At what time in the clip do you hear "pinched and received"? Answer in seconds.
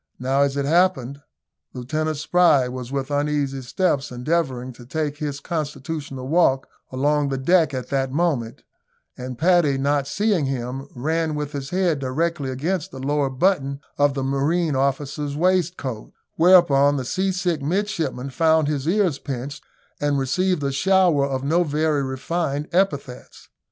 19.19-20.63